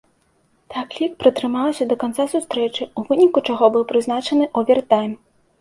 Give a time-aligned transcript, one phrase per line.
[0.77, 5.17] Такі лік пратрымаўся да канца сустрэчы, у выніку чаго быў прызначаны овертайм.